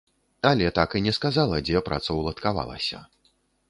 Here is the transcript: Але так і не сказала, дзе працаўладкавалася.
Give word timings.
Але 0.51 0.71
так 0.79 0.95
і 1.01 1.03
не 1.09 1.13
сказала, 1.19 1.61
дзе 1.71 1.85
працаўладкавалася. 1.93 3.09